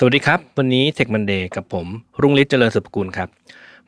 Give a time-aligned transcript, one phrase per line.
[0.00, 1.86] สวัสดีครับ วันนี้ Tech Monday กับผม
[2.20, 3.28] รุ่งฤทธิ์เจริญสุภกุลครับ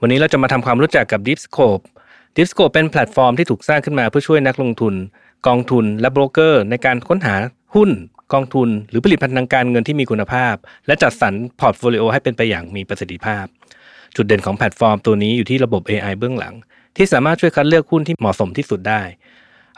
[0.00, 1.84] วันนี้เราจะมาทำความรู้จักกับ DeepScope
[2.36, 4.94] DeepScope เป็นแพลตฟอร์มที่ถูกสร้างขึ้นมาเพื่อช่วยนักลงทุน
[5.46, 7.36] กองทุนและโบรกเกอร์ ในการค้นหา
[7.74, 7.90] หุ้น
[8.32, 10.54] กองทุน หรือผลิตภัณฑ์ทางการเงินที่มีคุณภาพ
[10.86, 13.44] และจัดสรร portfolio ให้เป็นไปอย่างมีประสิทธิภาพ
[14.16, 16.54] จุดเด่นของแพลตฟอร์มตัวนี้อยู่ที่ระบบ AI เบื้องหลัง
[16.96, 19.02] ที่สามารถช่วยคัดเลือกหุ้นที่เหมาะสมที่สุดได้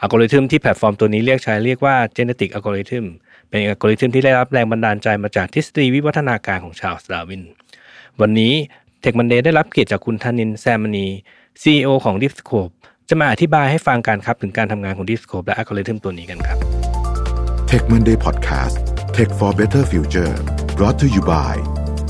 [0.01, 3.05] อัลกอริทึมที่แพลตฟอร์มตัวนี้เรียกใช้เรียกว่า Genetic Algorithm
[3.53, 7.43] เป็นอัลกอริทึมที่ได้รับแรงบันดาลใจมาจากทฤษฎีวิวัฒนาการของชาลส์ดาร์วิน
[8.21, 8.53] วันนี้
[9.01, 11.07] Tech Monday ได้รับเกียรติจากคุณธนินแซมนี
[11.61, 12.73] CEO ของ DeepScope
[13.09, 16.57] จะมาอธิบายให้ฟังกันครับ ถึงการทำงานของ DeepScope และอัลกอริทึมตัวนี้กันครับ
[17.69, 18.75] Tech Monday Podcast
[19.15, 20.33] Tech for Better Future
[20.77, 21.53] brought to you by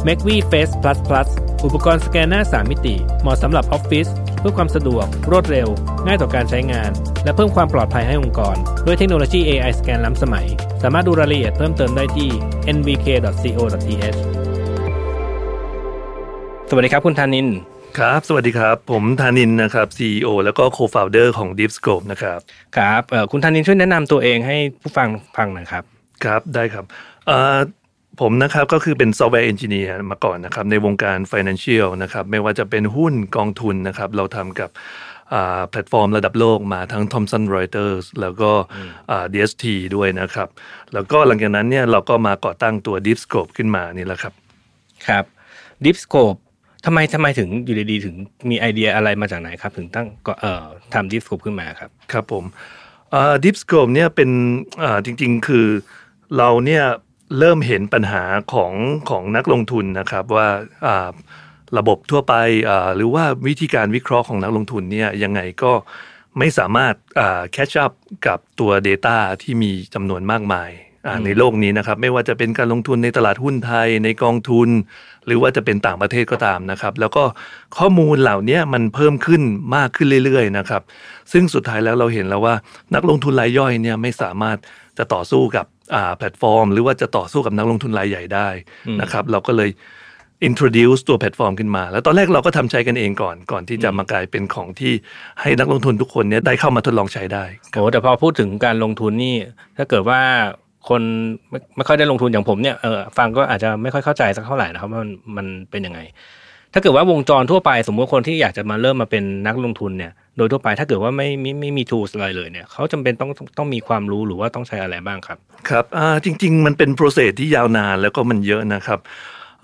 [0.07, 1.27] m a c v Face Plus Plus
[1.65, 5.67] อุปกรณ์สแกนหน้า 3 มิติ เหมาะสำหรับออฟฟิศเพื่อความสะดวก รวดเร็ว
[6.05, 6.91] ง่ายต่อการใช้งาน
[7.23, 10.45] และเพิ่มความปลอดภัยให้องค์กร ด้วยเทคโนโลยี AI สแกนล้ำสมัย
[10.83, 12.29] สามารถดูรายละเอียดเพิ่มเติมได้ที่
[12.75, 14.17] nvk.co.th
[16.69, 17.47] สวัสดีครับคุณธานิน
[17.99, 22.39] ครับ สวัสดีครับ ผมธานินนะครับ CEO แล้วก็ Co-founder ของ DeepScope นะครับ
[22.77, 25.83] ครับเอ่อคุณธานินช่วยแนะนำตัวเองให้ผู้ฟังฟังหน่อยครับ
[26.25, 26.85] ครับ ได้ครับ
[27.27, 27.57] เอ่อ
[28.19, 34.69] ผมนะครับก็คือเป็น software engineer มาก่อนนะครับในวงการ Financial นะครับไม่ว่าจะเป็นหุ้นกองทุนนะครับเราทำกับ
[35.33, 38.51] อ่าแพลตฟอร์มระดับโลกมาทั้ง Thomson Reuters แล้วก็
[39.11, 40.47] อ่า DST ด้วยนะครับ
[40.93, 44.33] แล้วก็หลังจากนั้นเนี่ยเราก็มาก่อตั้งตัว DeepScope ขึ้นมานี่แหละครับ
[45.07, 45.25] ครับ
[45.85, 46.37] Deepscope
[46.85, 48.15] ทำไมทำไมถึงอยู่ดีๆถึง
[48.49, 52.43] มีไอเดียอะไรมาจากไหนครับ ถึงตั้งก็เอ่อทำ Deepscope ขึ้นมาครับ ครับผม
[53.43, 54.29] ดิฟสโคปเนี่ยเป็น
[54.83, 55.65] อ่าจริง ๆ คือ
[56.37, 56.83] เราเนี่ย
[57.39, 58.73] เริ่มเห็นปัญหาของ
[59.09, 60.47] ของนักลงทุนนะครับว่า
[60.87, 61.09] อ่า
[61.77, 62.33] ระบบทั่วไป
[62.69, 65.71] อ่าหรือว่าวิธีการวิเคราะห์ของนักลงทุนเนี่ยยังไงก็
[66.39, 67.91] ไม่สามารถอ่า catch up
[68.27, 70.71] กับตัว Data ที่มีจำนวนมากมาย
[71.07, 74.69] อ่าในโลกนี้นะครับ ไม่ว่าจะเป็นการลงทุนในตลาดหุ้นไทยในกองทุน
[75.25, 77.23] หรือว่าจะเป็นต่างประเทศก็ตามนะครับ แล้วก็
[77.77, 79.41] ข้อมูลเหล่านี้มันเพิ่มขึ้น
[79.75, 80.81] มากขึ้นเรื่อยๆนะครับ
[81.31, 82.55] ซึ่งสุดท้ายแล้วเราเห็นแล้วว่า
[82.95, 84.57] นักลงทุนรายย่อยเนี่ยไม่สามารถ
[84.97, 85.72] จะต่อสู้กับอ่า
[86.17, 88.47] แพลตฟอร์ม หรือว่าจะต่อสู้กับนักลงทุนรายใหญ่ได้
[89.01, 89.69] นะครับเราก็เลย
[90.49, 94.93] introduce ตัวแพลตฟอร์มขึ้นมา แล้วตอนแรกเราก็ทำใช้กันเองก่อน ก่อนที่จะมากลายเป็นของที่
[95.41, 99.35] ให้นักลงทุนทุกคนเนี่ยได้เข้ามาทดลองใช้ได้โอ้แต่พอพูดถึงการลงทุนนี่
[99.77, 100.21] ถ้าเกิดว่า
[100.89, 101.01] คน
[101.49, 105.99] ไม่ไม่ค่อยได้ลงทุนอย่างผมเนี่ยเออฟังก็อาจจะไม่ค่อยเข้าใจสักเท่าไหร่นะครับว่ามันมันเป็นยังไง
[106.73, 115.37] ถ้าเกิดว่าวงจรทั่วไป สมมติคนที่อยากจะมาเริ่มมาเป็นนักลงทุนเนี่ย โดยทั่วไปถ้าเกิดว่าไม่ไม่ไม่มี tools อะไรเลยเนี่ยเขาจำเป็นต้องต้องมีความรู้หรือว่าต้องใช้อะไรบ้างครับ
[115.69, 118.99] ครับอ่าจริง ๆ มันเป็น process ที่ยาวนานแล้วก็มันเยอะนะครับ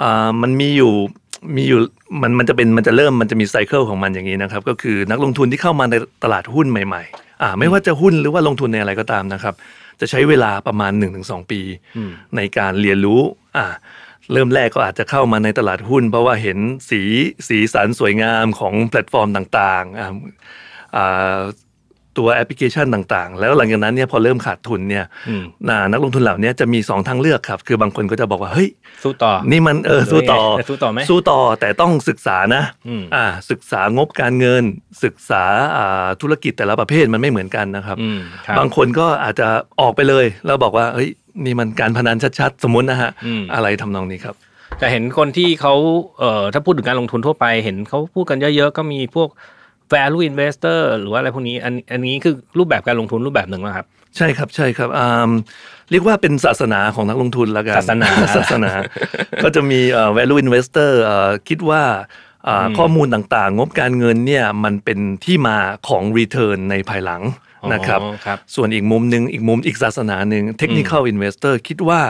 [0.02, 0.94] อ่ามันมีอยู่
[1.56, 1.80] มีอยู่
[2.22, 9.54] มันมันจะเป็นมันจะเริ่มมันจะมีไซเคิลของมันอย่างนี้นะครับ ก็คือนักลงทุนที่เข้ามาในตลาดหุ้นใหม่ๆอ่าไม่ว่าจะหุ้นหรือว่าลงทุนในอะไรก็ตามนะครับ
[10.00, 10.92] จะใช้เวลาประมาณ
[11.22, 11.62] 1-2 ปี
[12.36, 13.22] ในการเรียนรู้
[13.58, 13.66] อ่า
[14.34, 16.58] เริ่มแรกก็อาจจะเข้ามาในตลาดหุ้น เพราะว่าเห็น
[16.90, 17.02] สี
[17.48, 20.08] สีสันสวยงามของแพลตฟอร์มต่างๆอ่า
[20.96, 21.40] อ่า
[22.18, 28.70] ตัวแอปพลิเคชันต่างๆ แล้วหลังจากนั้นเนี่ยพอเริ่มขาดทุนเนี่ยอืมน่ะนักลงทุนเหล่านี้จะมีสองทางเลือกครับ คือบางคนก็จะบอกว่าเฮ้ย
[29.04, 34.64] สู้ต่อ นี่มันเออหรือสู้ต่อไงสู้ต่อไหมสู้ต่อแต่ต้องศึกษานะอืมอ่าศึกษางบการเงิน
[35.04, 35.44] ศึกษา
[35.78, 39.48] อ่าธุรกิจแต่ละประเภทมันไม่เหมือนกันนะครับอืมครับบางคนก็อาจจะ
[39.82, 41.10] ออกไปเลย แล้วบอกว่าเฮ้ย
[41.46, 44.36] นี่มันการพนันชัดๆ สมมตินะฮะอืมอะไรทำนองนี้ครับ
[44.80, 45.74] แต่เห็นคนที่เขา
[46.20, 49.30] เอ่อถ้าพูดถึงการลงทุนทั่วไป เห็นเขาพูดกันเยอะๆ ก็มีพวก
[49.94, 53.86] value investor หรือว่าอะไรพวกนี้อันอันนี้คือรูปแบบการลงทุนรูปแบบหนึ่งนะครับ
[54.18, 55.32] ใช่ครับใช่ครับอ่า
[55.92, 58.72] เรียกว่าเป็นศาสนาของนักลงทุนแล้วกันศาสนาศาสนา
[59.44, 61.84] ก็จะมีเอ่อ value investor เอ่อคิดว่า
[62.48, 65.58] อ่าข้อมูลต่างๆ งบการเงินเนี่ยมันเป็นที่มา
[65.88, 67.22] ของ return ในภายหลัง
[67.74, 72.02] นะครับอ๋อครับส่วนอีกมุมหนึ่งอีกมุมอีกศาสนาหนึ่ง technical investor คิดว่า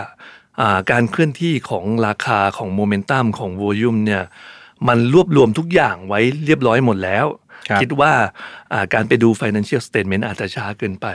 [0.61, 4.23] อ่าการเคลื่อนที่ของราคาของโมเมนตัมของ volume เนี่ย
[4.87, 7.25] มันรวบรวมทุกอย่างไว้เรียบร้อยหมดแล้ว
[7.69, 8.11] ครับคิดว่า
[8.73, 11.07] อ่าการไปดู financial statement อาจจะช้าเกินไป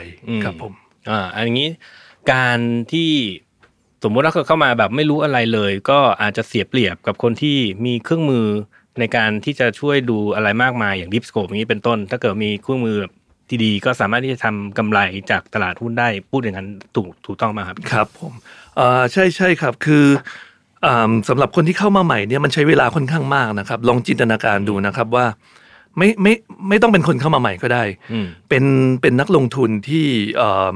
[0.43, 0.73] ครับผม
[1.09, 1.69] อ่าอันนี้
[2.31, 2.59] การ
[2.93, 3.11] ที่
[4.03, 8.47] สมมุติว่าเขาเข้ามาแบบไม่รู้อะไรเลย ก็อาจจะเสียเปรียบกับคนที่มีเครื่องมือ
[8.99, 12.97] ในการที่จะช่วยดูอะไรมากมายอย่าง Deep Scope อย่างนี้เป็นต้น ถ้าเกิดมีเครื่องมือ
[13.49, 14.99] ที่ดีก็สามารถที่จะทำกำไร
[15.31, 18.33] จากตลาดหุ้นได้พูดอย่างนั้นถูกถูกต้องไหมครับครับผม
[18.79, 20.05] อ่าใช่ใช่ครับคือ
[20.85, 25.25] อ่าสำหรับคนที่เข้ามาใหม่เนี่ยมันใช้เวลาค่อนข้างมากนะครับ ลองจินตนาการดูนะครับว่า
[25.97, 26.33] ไม่ไม่
[26.69, 27.83] ไม่ต้องเป็นคนเข้ามาใหม่ก็ได้
[28.13, 28.63] อืมเป็น
[29.01, 30.05] เป็นนักลงทุนที่
[30.37, 30.73] เอ่อ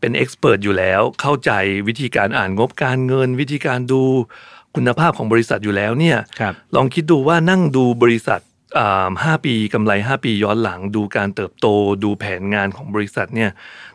[0.00, 1.50] เป็นเอ็กซ์เพรสอยู่แล้ว เข้าใจ
[1.88, 4.02] วิธีการอ่านงบการเงิน วิธีการดู
[4.76, 8.49] คุณภาพของบริษัทอยู่แล้วเนี่ยครับลองคิดดูว่านั่งดูบริษัทอ่า
[9.24, 11.66] ห้าปีกำไร 5 ปีย้อนหลังดูการเติบโต
[12.04, 13.50] ดูแผนงานของบริษัทเนี่ย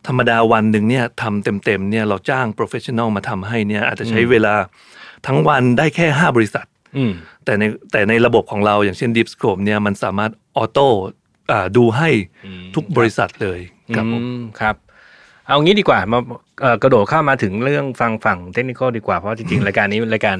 [0.07, 4.53] ธรรมดาวันหนึ่งเนี่ยทำเต็มๆเนี่ยเราจ้าง professional มาทำให้เนี่ยอาจจะใช้เวลา
[5.27, 6.65] ทั้งวันได้แค่ 5 บริษัท
[6.97, 7.11] อืม
[7.45, 10.87] แต่ในแต่ในระบบของเราอย่างเช่น Deep Scope เนี่ยมันสามารถ auto
[11.51, 12.09] อ่าดูให้
[12.45, 13.59] อืมทุกบริษัทเลย
[13.95, 14.75] ครับผมอืมครับ
[15.47, 16.19] เอางี้ดีกว่ามา
[16.61, 20.37] เอ่อกระโดดเข้ามาถึงเรื่องฟังฝั่งเทคนิคดีกว่าเพราะจริงๆ รายการนี้เป็นรายการ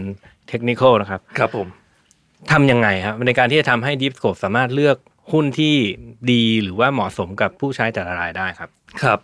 [0.49, 1.67] เทคนิคนะครับ ครับผม
[2.51, 4.97] ทำยังไงครับในการที่จะทำให้ Deep Scope สามารถเลือก
[5.31, 5.75] หุ้นที่
[6.31, 8.69] ดีหรือว่าเหมาะสมกับผู้ใช้แต่ละรายได้ครับ
[9.03, 9.19] ครับ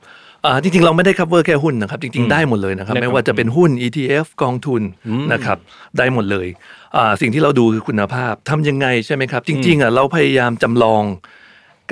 [0.45, 5.57] อ่าจริงๆ เราไม่ได้ cover แค่หุ้นนะครับ จริงอืมๆได้หมดเลยนะครับได้ไม่ว่าจะเป็นหุ้น ETF กองทุนอืมนะครับ
[5.97, 6.47] ได้หมดเลย
[6.95, 11.03] อ่าสิ่งที่เราดูคือคุณภาพทำยังไงใช่ไหมครับ จริงๆอะเราพยายามจำลอง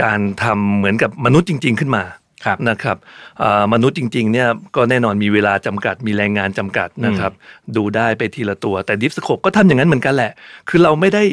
[0.04, 2.29] การทำเหมือนกับมนุษย์จริง ๆ ขึ้นมาครับ
[2.70, 2.98] นะครับ
[3.42, 7.32] อ่ามนุษย์จริงๆเนี่ยก็แน่นอนมีเวลาจำกัดมีแรงงานจำกัดนะครับ
[7.76, 10.32] ดูได้ไปทีละตัว แต่ Deep Scope ก็ทำอย่างนั้นเหมือนกันแหละ
[10.70, 11.24] คือเราไม่ได้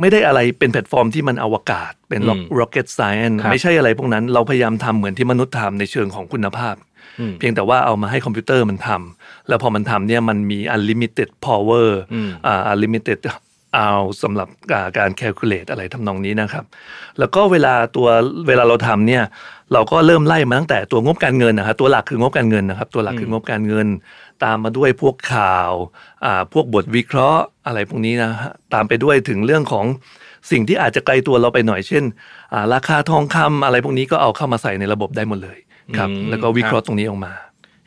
[0.00, 6.74] ไม่ได้อะไรเป็นแพลตฟอร์มที่มันอวกาศเป็นอืม rocket science ครับไม่ใช่อะไรพวกนั้น เราพยายามทำเหมือนที่มนุษย์ทำในเชิงของคุณภาพ
[7.20, 13.18] อืมเพียงแต่ว่าเอามาให้คอมพิวเตอร์มันทำแล้วพอมันทำเนี่ยมันมี unlimited power อืมอ่า unlimited
[13.74, 13.90] เอา
[14.22, 16.64] สำหรับอ่าการ calculate อะไรทำนองนี้นะครับ
[17.18, 18.08] แล้วก็เวลาตัว
[18.48, 19.22] เวลาเราทำเนี่ย
[19.72, 23.86] เราก็เริ่มไล่มาตั้งแต่ตัวงบการเงินนะครับตัวหลักคืองบการเงินนะครับ ตัวหลักคืองบการเงิน
[24.44, 25.72] ตามมาด้วยพวกข่าว
[26.24, 29.86] อ่าพวกบทวิเคราะห์อะไรพวกนี้นะฮะตามไปด้วยถึงเรื่องของ
[30.50, 32.04] สิ่งที่อาจจะไกลตัวเราไปหน่อยเช่น
[32.52, 35.58] อ่าราคาทองคำอะไรพวกนี้ก็เอาเข้ามาใส่ในระบบได้หมดเลย
[35.96, 37.32] ครับอืมแล้วก็วิเคราะห์ตรงนี้ออกมา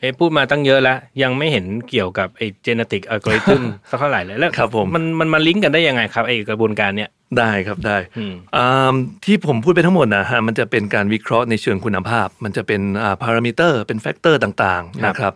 [0.00, 8.94] เอ้พูดมาตั้งเยอะแล้ว ยังไม่เห็นเกี่ยวกับไอ้ genetic algorithm สักเท่าไหร่เลยแล้วครับผมมันมันมาลิงก์กันได้ยังไงครับไอ้กระบวนการเนี้ย ได้ครับได้อืมอ่า
[9.24, 15.34] ที่ผมพูดไปทั้งหมดนะฮะมันจะเป็นการวิเคราะห์ในเชิงคุณภาพ มันจะเป็นอ่าพารามิเตอร์เป็น factor ต่างๆครับนะครับ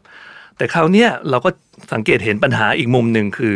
[0.57, 1.51] แต่คราวเนี้ยเราก็
[1.93, 3.55] สังเกตเห็นปัญหาอีกมุมหนึ่งคือ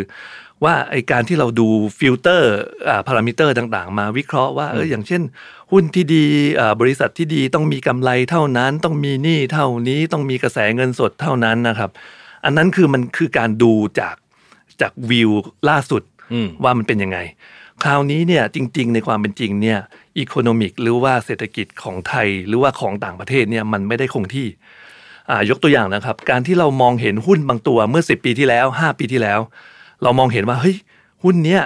[0.65, 2.53] ว่าไอ้การที่เราดูฟิลเตอร์
[2.89, 5.23] อ่าพารามิเตอร์ต่างๆ มาวิเคราะห์ว่าเอออย่างเช่น
[5.71, 6.25] หุ้นที่ดี
[6.61, 11.91] อ่าบริษัทที่ดีต้องมีกำไรเท่านั้นต้องมีหนี้เท่านี้ต้องมีกระแสเงินสดเท่านั้นนะครับ
[12.45, 14.17] อันนั้นคือมันคือการดูจาก
[14.81, 15.31] จากวิว
[15.69, 16.03] ล่าสุด
[16.33, 17.19] อืมว่ามันเป็นยังไง
[17.85, 19.79] คราวนี้เนี่ยจริง ๆ ในความเป็นจริงเนี่ย
[20.19, 24.47] อีโคโนมิกหรือว่าเศรษฐกิจของไทย หรือว่าของต่างประเทศเนี่ยมันไม่ได้คงที่
[25.31, 29.41] อ่ายกตัวอย่างนะครับ การที่เรามองเห็นหุ้นบางตัวเมื่อ 10 ปีที่แล้ว 5 ปีที่แล้ว
[30.03, 30.77] เรามองเห็นว่าเฮ้ย
[31.23, 31.63] หุ้นเนี้ย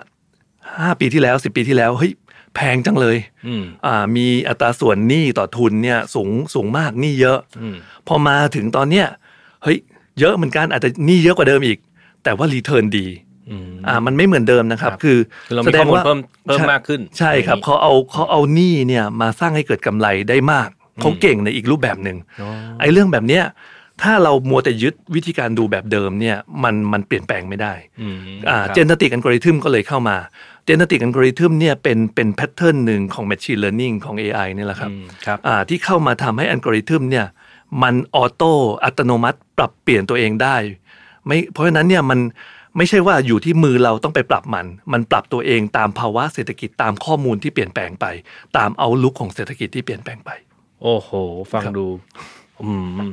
[0.80, 2.12] ห้าปีที่แล้ว 10 ปีที่แล้วเฮ้ย
[2.54, 7.76] แพงจังเลยอืมอ่ามีอัตราส่วนหนี้ต่อทุนเนี่ยสูงสูงมากหนี้เยอะอืม
[8.06, 9.06] พอมาถึงตอนเนี้ย
[9.62, 9.78] เฮ้ย
[10.20, 11.78] เยอะเหมือนกันอาจจะหนี้เยอะกว่าเดิมอีก
[12.24, 13.06] แต่ว่า return ดี
[13.50, 15.18] อืมอ่ามันไม่เหมือนเดิมนะครับครับคือ
[15.48, 20.68] คือเรามีข้อมูลเพิ่มเพิ่มใช่มากขึ้น ใช่ครับอย่างนี้เขาเอาเขาเอาหนี้เนี่ยมาสร้างให้เกิดกำไรได้มาก
[21.00, 22.48] เขาเก่งในอีกรูปแบบหนึ่งอ๋อ
[22.80, 23.44] ไอ้เรื่องแบบเนี้ย
[24.02, 28.16] ถ้าเรามัวแต่ยึดวิธีการดูแบบเดิมเนี่ยมันมันเปลี่ยนแปลงไม่ได้อืม
[28.48, 30.16] อ่าครับ genetic algorithm ก็เลยเข้ามา
[30.64, 37.26] genetic algorithm เนี่ยเป็นเป็น pattern หนึ่งของ Machine Learning ของ AI เนี่ยแหละครับอืมครับอ่าที่เข้ามาทำให้อัลกอริทึมเนี่ย
[37.82, 38.52] มันออโต้
[38.84, 40.56] อัตโนมัติปรับเปลี่ยนตัวเองได้
[41.26, 42.18] ไม่เพราะฉะนั้นเนี่ยมัน
[42.76, 48.06] ไม่ใช่ว่าอยู่ที่มือเราต้องไปปรับมัน มันปรับตัวเองตามภาวะเศรษฐกิจตามข้อมูลที่เปลี่ยนแปลงไป
[48.56, 50.30] ตามเอาลุกของเศรษฐกิจที่เปลี่ยนแปลงไป
[50.82, 51.10] โอ้โห
[51.52, 51.86] ฟังครับดู
[52.62, 53.10] อืม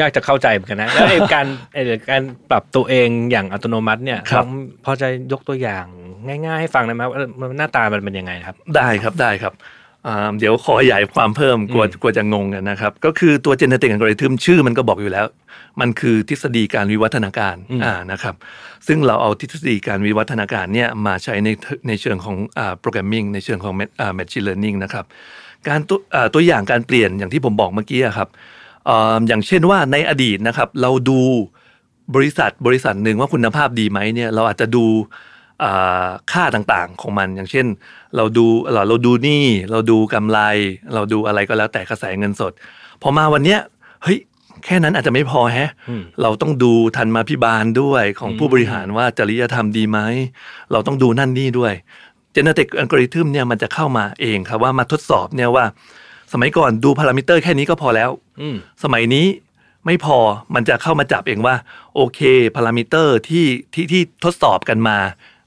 [0.00, 4.50] ยากจะเข้าใจเหมือนกันนะแล้วไอ้การไอ้การปรับตัวเองอย่างอัตโนมัติเนี่ยครับลอง
[4.84, 5.84] พอจะยกตัวอย่าง
[6.26, 9.78] ง่ายๆให้ฟังได้ไหมว่าเออมันหน้าตามันเป็นยังไงครับ ได้ครับได้ครับอ่า
[10.38, 15.26] เดี๋ยวขอขยายความเพิ่มกลัวอืมกลัวจะงงกันนะครับ ก็คือตัว genetic algorithm ชื่อมันก็บอกอยู่แล้ว
[15.80, 18.34] มันคือทฤษฎีการวิวัฒนาการอ่านะครับ
[18.86, 21.48] ซึ่งเราเอาทฤษฎีการวิวัฒนาการเนี่ยมาใช้ใน
[21.88, 25.04] ในเชิงของอ่าโปรแกรมมิ่งในเชิงของอ่า machine learning นะครับ
[25.68, 28.28] การตัวอ่าตัวอย่างการเปลี่ยนอย่างที่ผมบอกเมื่อกี้อะครับ
[28.88, 31.20] อ่าอย่างเช่นว่าในอดีตนะครับ เราดู
[32.14, 35.28] บริษัทบริษัทหนึ่งว่าคุณภาพดีไหมเนี่ยเราอาจจะดูอ่า
[36.32, 37.66] ค่าต่างๆของมัน อย่างเช่น
[38.16, 40.38] เราดูเราเราดูหนี้เราดูกำไร
[40.94, 42.52] เราดูอะไรก็แล้วแต่กระแสเงินสด
[43.02, 43.60] พอมาวันเนี้ย
[44.02, 44.18] เฮ้ย
[44.64, 49.98] แค่นั้นอาจจะไม่พอแฮะอืมเราต้องดูทันมาพิบาลด้วยของผู้บริหารว่าจริยธรรมดีไหม
[50.72, 51.72] เราต้องดูนั่นนี่ด้วย
[52.34, 55.64] genetic algorithm เนี่ยมันจะเข้ามาเองครับว่ามาทดสอบเนี่ยว่า
[56.32, 59.26] สมัยก่อนดูพารามิเตอร์แค่นี้ก็พอแล้วอืมสมัยนี้
[59.86, 60.18] ไม่พอ
[60.54, 61.54] มันจะเข้ามาจับเองว่า
[61.94, 62.20] โอเค
[62.56, 64.98] พารามิเตอร์ที่ที่ที่ทดสอบกันมา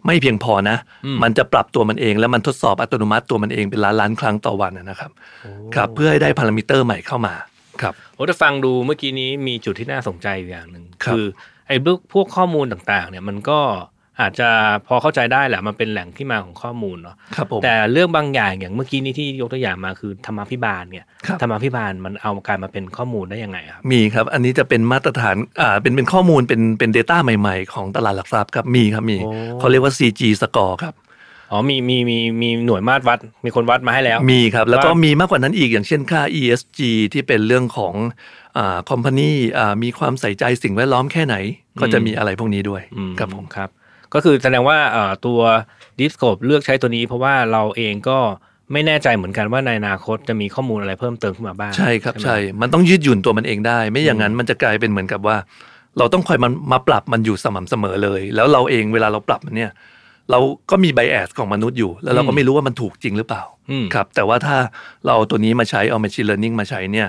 [0.05, 0.77] ไม่เพียงพอนะ
[1.24, 5.12] มันจะปรับตัวมันเอง แล้วมันทดสอบอัตโนมัติตัวมันเองเป็นล้านล้านๆครั้งต่อวันนะครับ
[5.75, 7.33] ครับเพื่อให้ได้พารามิเตอร์ใหม่เข้ามา
[7.81, 11.25] ครับโอ้ถ้าฟังดูเมื่อกี้นี้มีจุดที่น่าสนใจอยู่อย่างหนึ่งครับอ
[11.67, 13.60] ไอ้พวกพวกข้อมูลต่างๆ เนี่ยมันก็
[14.22, 14.50] อาจจะ
[14.88, 30.96] พอเข้าใจได้แหละมันเป็นแหล่งที่มาของข้อมูลเนาะครับผมแต่เรื่องบางอย่างอย่างเมื่อกี้นี้ที่ยกตัวอย่างมาคือธรรมาภิบาลเนี่ยครับธรรมาภิบาลมันเอากลารมาเป็นข้อมูลได้ยังไงครับมีครับ อันนี้จะเป็นมาตรฐานอ่าเป็นเป็นข้อมูลเป็นเป็น Data ใหม่ ๆ ของตลาดหลักทรัพย์ครับมีครับมีโอ้เขาเรียกว่า CG score ครับ
[31.51, 36.79] อ๋อมีมีมีมีหน่วยมาตรวัด มีคนวัดมาให้แล้ว มีครับ แล้วก็ว่ามีมีมากกว่านั้นอีกอย่างเช่นค่า ESG
[37.13, 37.93] ที่เป็นเรื่องของ
[38.58, 41.36] อ่าคอมพานีอ่ามีความใส่ใจสิ่งแวดล้อมแค่ไหน
[41.79, 43.70] ก็จะมีอะไรพวกนี้ด้วยอืมครับผมครับ
[44.13, 45.39] ก็คือแสดงว่าเอ่อตัว
[46.00, 48.17] Deep Scope เลือกใช้ตัวนี้เพราะว่าเราเองก็
[48.72, 55.38] ไม่แน่ใจเหมือนกันว่าในอนาคตจะมีข้อมูลอะไรเพิ่มเติมขึ้นมาบ้าง ใช่ครับไหมใช่ มันต้องยืดหยุ่นตัวมันเองได้ ไม่อย่างนั้นมันจะกลายเป็นเหมือนกับว่า
[55.98, 59.72] เราต้องคอยมันมาปรับมันอยู่สม่ำเสมอเลย แล้วเราเองเวลาเราปรับมันเนี่ย
[60.32, 60.39] เรา
[60.72, 64.58] ก็มีไบแอสของมนุษย์อยู่ แล้วเราก็ไม่รู้ว่ามันถูกจริงหรือเปล่าอืมครับ แต่ว่าถ้า
[65.05, 67.08] เราเอาตัวนี้มาใช้เอา machine learning มาใช้เนี่ย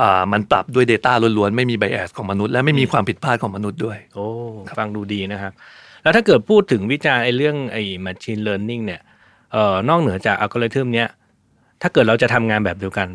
[0.00, 4.26] อ่ามันปรับด้วย Data ล้วนๆ ไม่มีไบแอสของมนุษย์ และไม่มีความผิดพลาดของมนุษย์ด้วย โอ้
[4.78, 5.52] ฟังดูดีนะครับ
[6.02, 9.00] แล้วถ้าเกิดพูดถึงวิจารณ์ไอ้เรื่องไอ้ machine learning เนี่ย
[9.52, 11.08] เอ่อนอกเหนือจากอัลกอริทึมเนี้ย
[11.82, 13.08] ถ้าเกิดเราจะทำงานแบบเดียวกัน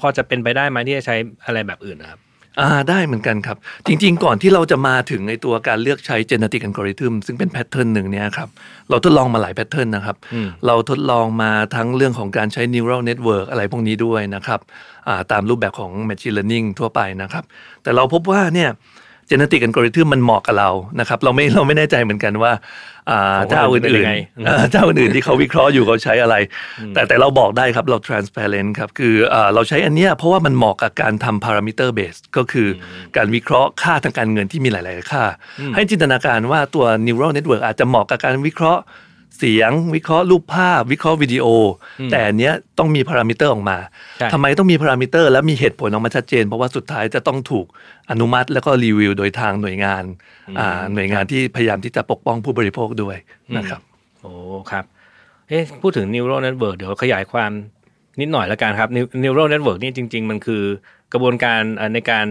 [0.00, 2.20] พอจะเป็นไปได้ไหมที่จะใช้อะไรแบบอื่นนะครับ
[2.60, 3.56] อ่าได้เหมือนกันครับ
[3.86, 8.48] จริง ๆ ก่อนที่เราจะมาถึงในตัวการเลือกใช้ genetic algorithm ซึ่งเป็น pattern หนึ่งเนี่ยครับ
[8.90, 14.60] เราทดลองมาหลาย pattern นะครับอืมเราทดลองมาทั้งเรื่องของการใช้ neural network อะไรพวกนี้ด้วยนะครับ
[15.08, 17.44] อ่าตามรูปแบบของ machine learning ทั่วไปนะครับ
[17.82, 18.70] แต่เราพบว่าเนี่ย
[19.30, 22.52] genetic algorithm มันเหมาะกับเรานะครับ เราไม่เราไม่แน่ใจเหมือนกันว่า
[23.10, 26.34] อ่าของคนเจ้าอื่นอื่นๆเป็นอื่ยันงไงเอ่อเจ้าอื่นๆที่เขาวิเคราะห์อยู่เขาใช้อะไร
[26.94, 32.84] แต่แต่เราบอกได้ครับเรา transparent ครับคืออ่าเราใช้อันเนี้ยเพราะว่ามันเหมาะกับการทำ parameter base ก็คือ
[33.16, 35.24] การวิเคราะห์ค่าทางการเงินที่มีหลาย ๆ ค่า
[35.74, 38.82] ให้จินตนาการว่าตัว neural network อาจจะเหมาะกับการวิเคราะห์
[39.38, 41.46] เสียงวิเคราะห์รูปภาพ วิเคราะห์วิดีโอ
[42.10, 43.78] แต่อันเนี้ยต้องมีพารามิเตอร์ออกมา
[44.18, 47.66] ใช่ทำไมต้องมีพารามิเตอร์และมีเหตุผลออกมาชัดเจน เพราะว่าสุดท้ายจะต้องถูก
[48.10, 50.04] อนุมัติแล้วก็รีวิวโดยทางหน่วยงาน
[50.58, 53.16] อ่าหน่วยงานที่พยายามที่จะปกป้องผู้บริโภคด้วย
[53.56, 53.80] นะครับ
[54.20, 54.32] โอ้
[54.70, 54.84] ครับ
[55.48, 57.50] เอ๊ะพูดถึง neural network เดี๋ยวขยายความ
[58.20, 60.62] นิดหน่อยละกันครับ Neu- neural network นี่จริง ๆ มันคือ
[61.12, 62.26] กระบวนการเอ่อในการ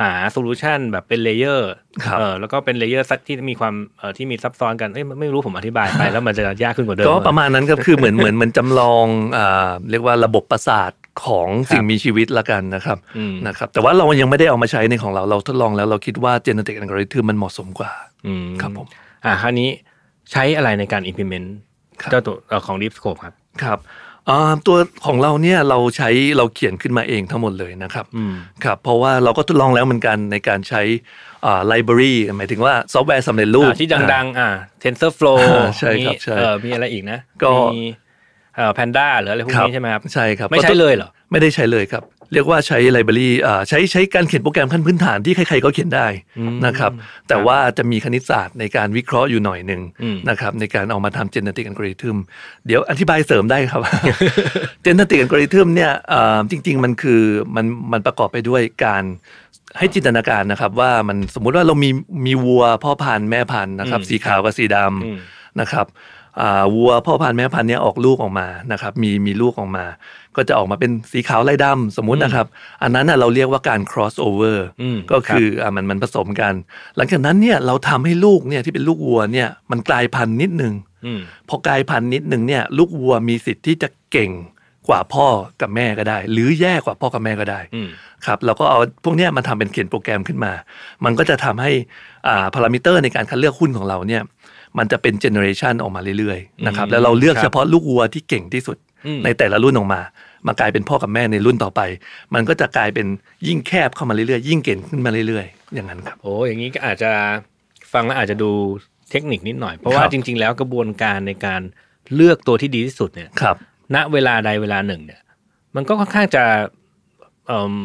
[0.00, 1.70] หา solution แบบเป็น layer
[2.04, 10.92] ครับเออแล้วก็เป็น layer ที่มีความเอ่อที่มีซับซ้อนกันเอ้ยไม่รู้ผมอธิบายไปแล้วมันจะยากขึ้นกว่าเดิมก็ประมาณนั้นครับคือเหมือนเหมือนเหมือนจำลองอ่าเรียกว่าระบบประสาท
[11.24, 17.92] ของสิ่งมีชีวิตละกันนะครับอืมนะครับแต่ว่าเรายังไม่ได้เอามาใช้ในของเราเราทดลองแล้วเราคิดว่า genetic algorithm มันเหมาะสมกว่า
[18.26, 18.86] อืมครับผม
[19.24, 19.68] อ่าคราวนี้
[20.32, 21.48] ใช้อะไรในการ implement
[22.02, 24.07] ครับเจ้าตัวเอ่อของ Deep Scope ครับครับอ่า
[24.66, 30.82] ตัวของเราเนี่ยเราใช้เราเขียนขึ้นมาเองทั้งหมดเลยนะครับอืมครับเพราะว่าเราก็ทดลองแล้วเหมือนกันในการใช้
[31.46, 34.50] อ่า library หมายถึงว่าซอฟต์แวร์สำเร็จรูปอ่าที่ดังๆอ่า
[34.82, 37.82] TensorFlow อ่าใช่ครับมีใช่เออมีอะไรอีกนะก็มี
[38.56, 46.06] เอ่อ Panda หรืออะไรพวกนี้ใช่ไหมครับใช่ครับไม่ใช่เลยเหรอ ไม่ได้ใช้เลยครับ เรียกว่าใช้ library อ่าใช้ใช้การเขียนโปรแกรมขั้นพื้นฐานที่ใครๆก็เขียนได้
[46.66, 46.92] นะครับ
[47.28, 52.16] แต่ว่าจะมีคณิตศาสตร์ในการวิเคราะห์อยู่หน่อยหนึ่งอืมนะครับในการเอามาทำ genetic algorithm
[52.66, 53.80] เดี๋ยวอธิบายเสริมได้ครับ
[54.84, 57.22] genetic algorithm เนี่ยอ่าจริง ๆ มันคือ
[57.56, 59.04] มันมันประกอบไปด้วยการ
[59.78, 61.90] ให้จินตนาการนะครับ ว่ามันสมมุติว่าเรามี
[62.26, 65.86] มีวัวพ่อพันธุ์แม่พันธุ์นะครับอืมสีขาวกับสีดอืมำนะครับ
[66.40, 69.84] อ่าวัวพ่อพันธุ์แม่พันธุ์เนี่ยออกลูกออกมานะครับมีมีลูกออกมา
[70.38, 72.46] ก็จะออกมาเป็นสีขาวลายดำสมมุตินะครับ
[72.82, 76.54] อันนั้นน่ะเราเรียกว่าการ cross over อืมก็คืออ่ามันมันผสมกัน
[76.96, 80.74] หลังจากนั้นเนี่ยเราทำให้ลูกเนี่ยที่เป็นลูกวัวเนี่ยมันกลายพันธุ์นิดนึง
[81.06, 84.32] อืมพอกลายพันธุ์นิดหนึ่งเนี่ยลูกวัวมีสิทธิ์ที่จะเก่ง
[84.88, 85.26] กว่าพ่อ
[85.60, 87.88] กับแม่ก็ได้ หรือแย่กว่าพ่อกับแม่ก็ได้อืม
[88.26, 90.52] ครับเราก็เอาพวกเนี้ยมาทำเป็นเขียนโปรแกรมขึ้นมา
[91.04, 91.72] มันก็จะทำให้
[92.28, 94.22] อ่าพารามิเตอร์ในการคัดเลือกหุ้นของเราเนี่ย
[94.78, 98.76] มันจะเป็นเจเนอเรชันออกมาเรื่อยๆนะครับอืมแล้วเราเลือกครับเฉพาะลูกวัวที่เก่งที่สุด
[99.06, 100.00] อืมในแต่ละรุ่นออกมา
[100.46, 101.80] มากลายเป็นพ่อกับแม่ในรุ่นต่อไป
[102.34, 103.06] มันก็จะกลายเป็น
[103.46, 107.10] ยิ่งแคบเข้ามาเรื่อยๆ ยิ่งเก่งขึ้นมาเรื่อยๆ อย่างนั้นครับ โอ้อย่างนี้ก็อาจจะ
[107.92, 108.50] ฟังแล้วอาจจะดู
[109.10, 111.60] เทคนิคนิดหน่อย เพราะว่าครับจริง ๆ แล้วกระบวนการในการ
[112.14, 113.56] เลือกตัวที่ดีที่สุดเนี่ยครับ
[113.94, 115.20] ณเวลาใดเวลาหนึ่งเนี่ย
[115.76, 116.44] มันก็ค่อนข้างจะ
[117.46, 117.76] เอ่อ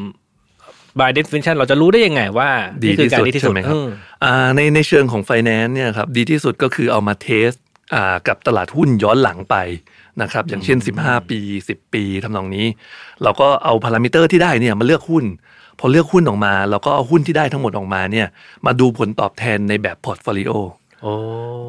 [0.99, 2.49] by definition เราจะรู้ได้ยังไงว่า
[2.83, 3.89] ดีที่สุใช่ดไหมครับเออ
[4.23, 7.49] อ่าในในเชิงของ finance เนี่ยครับดีที่สุดก็คือเอามา test
[7.93, 9.55] อ่ากับตลาดหุ้นย้อนหลังไป
[10.21, 11.39] นะครับอย่างเช่น 15 ปี
[11.69, 12.65] 10 ปีทำนองนี้
[13.23, 15.25] เราก็เอาพารามิเตอร์ที่ได้เนี่ยมาเลือกหุ้น
[15.79, 18.27] พอเลือกหุ้นออกมา เราก็เอาหุ้นที่ได้ทั้งหมดออกมาเนี่ย
[18.65, 20.51] มาดูผลตอบแทนในแบบ portfolio
[21.01, 21.13] โอ้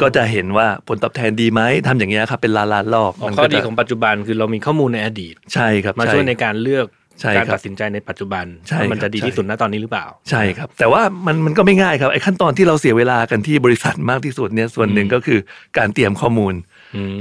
[0.02, 6.86] ก็จะเห็นว่าผลตอบแทนดีไหมทำอย่างเงี้ยครับเป็นล้านล้านๆรอบอ๋อมันข้อก็ดีจะของปัจจุบันคือเรามีข้อมูลในอดีตใช่ครับมาช่ช่วยในการเลือก
[7.20, 15.38] ใช่การครับตัดสินใจในปัจจุบันใช่ว่ามันครัจะบดีที่สุดณตอนนี้หรือเปล่า ใช่ครับ แต่ว่ามันมันก็ไม่ง่ายครับไอ้ขั้นตอนที่เราเสียเวลากันที่บริษัทมากที่สุดเนี่ยส่วนหนึ่งก็คือ
[15.78, 16.73] การเตรียมข้อมูลอืม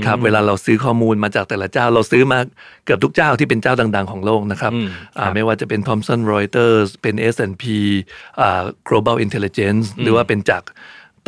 [0.05, 2.39] ครับเวลาเราซื้อข้อมูลมาจากแต่ละเจ้า เราซื้อมา
[2.85, 4.87] เกือบทุกเจ้าที่เป็นเจ้าดัง ๆ ของโลกนะครับอืม
[5.17, 7.63] อ่าครับไม่ว่าจะเป็น Thomson Reuters เป็น S&P
[8.39, 10.63] อ่า Global Intelligence หรือว่าเป็นจาก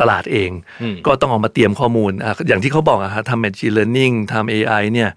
[0.00, 0.50] ตลาดเอง
[0.82, 5.10] อืมก็ต้องเอามาเตรียมข้อมูลอะอย่างที่เขาบอกอะครับทำ Machine Learning ทำ AI เนี่ย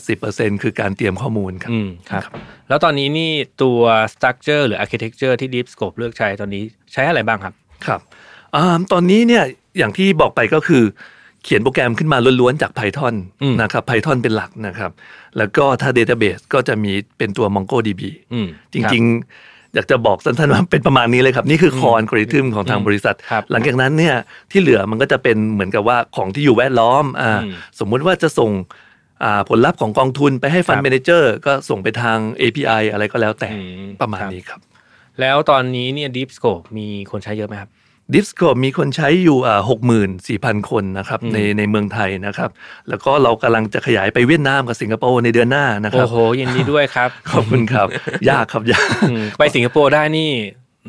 [0.00, 2.22] 80%คือการเตรียมข้อมูลครับอืมครับ
[2.68, 3.30] แล้วตอนนี้นี่
[3.62, 3.80] ตัว
[4.14, 7.54] structure หรือ architecture ที่ Deep Scope เลือกใช้ตอนนี้ใช้อะไรบ้างครับ
[7.86, 8.00] ครับ
[8.54, 9.44] อ่าตอนนี้เนี่ย
[9.78, 10.84] อย่างที่บอกไปก็คือ
[11.44, 14.92] เขียนโปรแกรมขึ้นมาล้วนๆจาก Python อืมนะครับ Python เป็นหลักนะครับ
[15.38, 18.02] แล้วก็ถ้า Database ก็จะมีเป็นตัว MongoDB
[18.32, 24.16] อืมจริงๆ อยากจะบอกสั้นๆว่าเป็นประมาณนี้เลยครับ นี่คือคอนกริทึมของทางบริษัทครับหลังจากนั้นเนี่ย
[24.50, 28.50] ที่เหลือมันก็จะเป็นเหมือนกับว่าของที่อยู่แวดล้อมอ่าอืมสมมุติว่าจะส่ง
[29.24, 34.60] อ่าผลลัพธ์ของกองทุนไปให้ฟันครับเมนเจอร์ก็ส่งไปทาง API อะไรก็แล้วแต่อืมประมาณครับนี้ครับ
[35.20, 37.70] แล้วตอนนี้เนี่ย Deep Scope มีคนใช้เยอะไหมครับ
[38.14, 42.50] ดิสโ o มีคนใช้อยู่อ่าหกหมื่นสี่พันคนนะครับอืมในในเมืองไทยนะครับ
[42.88, 47.86] แล้วก็เรากำลังจะขยายไปเวียดนามกับสิงคโปร์ในเดือนหน้านะครัโอ้บโหยินดีด้วยครับ ขอบคุณครับ
[48.30, 50.30] ยากครับยากอืมไปสิงคโปร์ได้นี่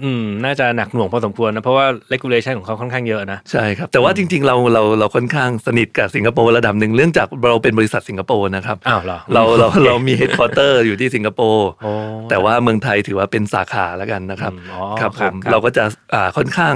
[0.04, 11.92] อืมน่าจะหนักหน่วงพอสมควรนะ เพราะว่า regulation ของเขาค่อนข้างเยอะนะ ใช่ครับ แต่ว่าจริง ๆ เราเราเราค่อนข้างสนิทกับสิงคโปร์ระดับหนึ่งเรื่องจากเราเป็นบริษัทสิงคโปร์นะครับอ้าวเหรอเราเราเรามีเฮดค q u เตอร์อยู่ที่สิงคโปร์โอ้
[12.30, 16.76] แต่ว่าเมืองไทยถือว่าเป็นสาขาแล้วกันนะครับอืมอ๋อครับครับผมครับเราก็จะอ่าค่อนข้าง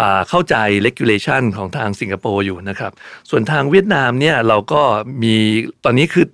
[0.00, 2.92] อ่าเข้าใจ regulation ของทางสิงคโปร์อยู่นะครับ
[3.30, 4.82] ส่วนทางเวียดนามเนี่ยเราก็
[5.22, 5.34] มี
[5.84, 6.26] ตอนนี้คือ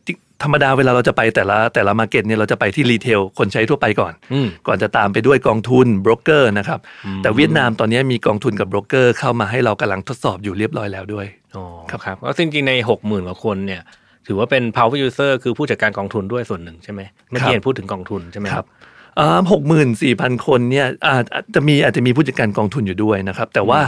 [0.44, 13.82] ธรรมดาเวลาเราจะไปแต่ละแต่ละ market เนี่ยเราจะไปที่ retail คนใช้ทั่วไปก่อนอืมก่อนจะตามไปด้วยกองทุนโบรกเกอร์นะครับอืมแต่เวียดนามตอนนี้มีกองทุนกับโบรกเกอร์เข้ามาให้เรากำลังทดสอบอยู่เรียบร้อยแล้วด้วยอ๋อครับครับก็จริงๆในหกหมื่นกว่าคนเนี่ย
[14.26, 18.66] ถือว่าเป็น power user คือผู้จัดการกองทุนด้วยส่วนหนึ่งใช่ไหมเมื่อกี้เห็นพูดถึงกองทุนใช่ไหมครับ
[19.52, 23.80] หกหมื่นสี่พันคนเนี่ยอาจอาจจะมีอาจจะมีผู้จัดการกองทุนอยู่ด้วยนะครับ แต่ว่า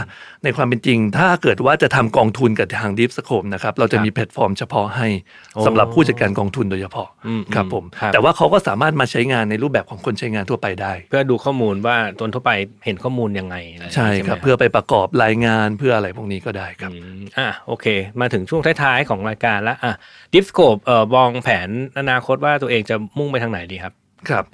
[0.43, 5.07] ในความเป็นจริง ถ้าเกิดว่าจะทำกองทุนกับทาง Deep Scope นะครับเราจะมีแพลตฟอร์มเฉพาะให้
[5.53, 12.51] โอ้สำหรับผู้จัดการกองทุนโดยเฉพาะอืมครับผมครับแต่ว่าเขาก็สามารถมาใช้งานในรูปแบบของคนใช้งานทั่วไปได้ เพื่อดูข้อมูลว่าตัวทั่วไป
[12.85, 17.85] เห็นข้อมูลยังไงอะไรอย่างใช่งี้ครับไหมเพื่อไปประกอบรายงานเพื่ออะไรพวกนี้ก็ได้ครับอืมอะโอเค
[18.21, 19.93] มาถึงช่วงท้ายๆของรายการแล้วอะ
[20.33, 21.69] Deep Scope เอ่อมองแผน
[21.99, 23.93] อนาคตว่าตัวเองจะมุ่งไปทางไหนดีครับ
[24.29, 24.45] ครับ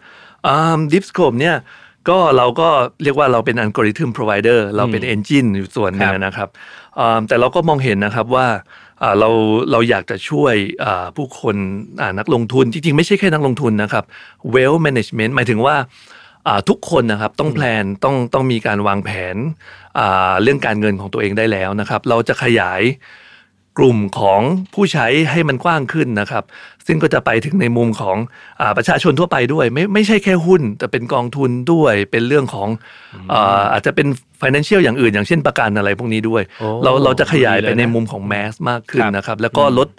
[0.94, 1.56] Deep Scope เนี่ย
[2.10, 2.70] ก็เราก็
[3.04, 6.50] เรียกว่าเราเป็น algorithm provider เราเป็นอืม engine อยู่ส่วนหนึงครับนะครับ
[7.00, 8.48] อ่าแต่เราก็มองเห็นนะครับว่า
[9.02, 9.30] อ่าเรา
[9.72, 11.56] เราอยากจะช่วยอ่าผู้คน
[12.02, 14.04] อ่านักลงทุนจริงๆ ไม่ใช่แค่นักลงทุนนะครับ
[14.54, 15.76] well management หมายถึงว่า
[16.48, 19.36] อ่าทุกคนนะครับต้องแพลนต้องต้องมีการวางแผน
[20.00, 22.82] อ่าเรื่องการเงินของตัวเองได้แล้วนะครับ เราจะขยาย
[23.78, 24.42] กลุ่มของ
[24.74, 26.44] ผู้ใช้ให้มันกว้างขึ้นนะครับ
[26.88, 28.18] ซึ่งก็จะไปถึงในมุมของ
[28.62, 32.70] อาประชาชนทั่วไปด้วย ไม่ไม่ใช่แค่หุ้น แต่เป็นกองทุนด้วยเป็นเรื่องของ
[33.34, 34.08] อาอาจจะเป็น
[34.42, 39.90] financial อย่างอื่น อย่างเช่นประกันอะไรพวกนี้ด้วยโอ้เราเราจะขยายดีเลยไปนะในมุมของแมสมากขึ้นครับนะครับ แล้วก็ลด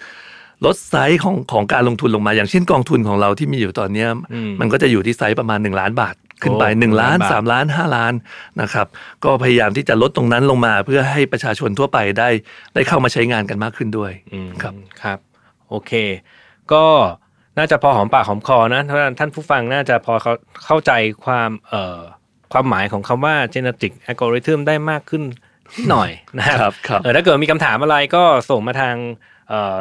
[0.67, 8.13] ลดไซส์ของของการลงทุนลงมา อย่างเช่นกองทุนของเราที่มีอยู่ตอนเนี้ยอืมมันก็จะอยู่ที่ไซส์ประมาณ 1 ล้านบาท ขึ้นไปโอ้1ล้านล้านบาท3ล้าน 5 ล้าน
[8.61, 8.87] นะครับ
[9.25, 12.29] ก็พยายามที่จะลดตรงนั้นลงมาเพื่อให้ประชาชนทั่วไปได้
[12.75, 15.19] ได้เข้ามาใช้งานกันมากขึ้นด้วยอืมครับครับ
[15.69, 15.93] โอเค
[16.73, 16.85] ก็
[17.59, 20.33] น่าจะพอหอมปากหอมคอนะท่านท่านผู้ฟังน่าจะพอเขา
[20.67, 20.93] เข้าใจ
[21.25, 22.01] ความเอ่อ
[22.53, 25.23] ความหมายของคำว่า genetic algorithm ได้มากขึ้น
[25.75, 28.95] นิดหน่อยนะครับครับเออถ้าเกิดมีคำถามอะไรก็ส่งมาทาง
[29.49, 29.79] เอ่อ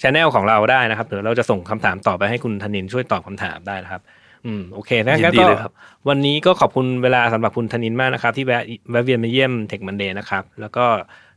[0.00, 4.02] channel ของเราได้นะครับเดี๋ยวเราจะส่งคำถามต่อไปให้คุณธนินช่วยตอบคำถามได้นะครับ
[4.46, 5.72] อืมโอเคนะยิงั้นนดีก็เลยครับ
[6.08, 10.84] วันนี้ก็ขอบคุณเวลาสำหรับคุณธนินมากนะครับ ที่แวะแวะเวียนมาเยี่ยม Tech Monday นะครับ แล้วก็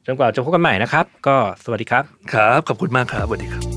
[0.05, 3.72] จนกว่าจะพบกันใหม่นะครับ ก็สวัสดีครับ ครับ ขอบคุณมากครับสวัสดีครับ